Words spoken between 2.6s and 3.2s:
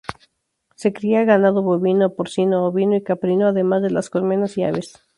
ovino y